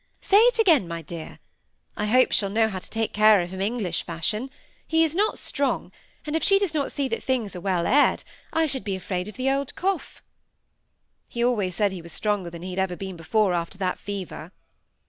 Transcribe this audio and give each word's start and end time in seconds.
Say 0.21 0.37
it 0.45 0.57
again, 0.57 0.87
my 0.87 1.03
dear. 1.03 1.37
I 1.95 2.07
hope 2.07 2.31
she'll 2.31 2.49
know 2.49 2.69
how 2.69 2.79
to 2.79 2.89
take 2.89 3.13
care 3.13 3.39
of 3.39 3.51
him, 3.51 3.61
English 3.61 4.01
fashion. 4.01 4.49
He 4.87 5.03
is 5.03 5.13
not 5.13 5.37
strong, 5.37 5.91
and 6.25 6.35
if 6.35 6.41
she 6.43 6.57
does 6.57 6.73
not 6.73 6.91
see 6.91 7.07
that 7.07 7.17
his 7.17 7.23
things 7.23 7.55
are 7.55 7.61
well 7.61 7.85
aired, 7.85 8.23
I 8.51 8.65
should 8.65 8.83
be 8.83 8.95
afraid 8.95 9.27
of 9.27 9.35
the 9.35 9.51
old 9.51 9.75
cough." 9.75 10.23
"He 11.27 11.43
always 11.45 11.75
said 11.75 11.91
he 11.91 12.01
was 12.01 12.13
stronger 12.13 12.49
than 12.49 12.63
he 12.63 12.71
had 12.71 12.79
ever 12.79 12.95
been 12.95 13.15
before, 13.15 13.53
after 13.53 13.77
that 13.77 13.99
fever." 13.99 14.51